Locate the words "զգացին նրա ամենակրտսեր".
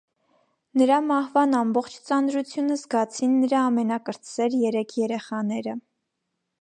2.83-4.57